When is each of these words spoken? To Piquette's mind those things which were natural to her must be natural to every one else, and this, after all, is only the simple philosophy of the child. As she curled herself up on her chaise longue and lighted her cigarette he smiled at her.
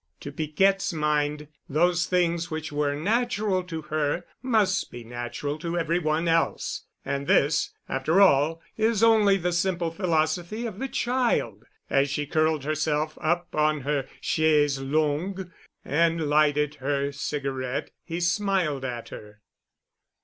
To 0.21 0.31
Piquette's 0.31 0.91
mind 0.93 1.47
those 1.69 2.07
things 2.07 2.49
which 2.49 2.71
were 2.71 2.95
natural 2.95 3.61
to 3.65 3.83
her 3.83 4.23
must 4.41 4.89
be 4.89 5.03
natural 5.03 5.59
to 5.59 5.77
every 5.77 5.99
one 5.99 6.27
else, 6.27 6.85
and 7.05 7.27
this, 7.27 7.71
after 7.87 8.19
all, 8.19 8.63
is 8.75 9.03
only 9.03 9.37
the 9.37 9.53
simple 9.53 9.91
philosophy 9.91 10.65
of 10.65 10.79
the 10.79 10.87
child. 10.87 11.65
As 11.87 12.09
she 12.09 12.25
curled 12.25 12.63
herself 12.63 13.15
up 13.21 13.53
on 13.55 13.81
her 13.81 14.07
chaise 14.19 14.79
longue 14.79 15.51
and 15.85 16.27
lighted 16.29 16.77
her 16.81 17.11
cigarette 17.11 17.91
he 18.03 18.19
smiled 18.19 18.83
at 18.83 19.09
her. 19.09 19.43